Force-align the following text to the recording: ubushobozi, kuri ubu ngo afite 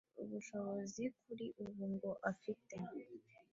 ubushobozi, 0.23 1.03
kuri 1.21 1.45
ubu 1.63 1.83
ngo 1.93 2.11
afite 2.31 2.75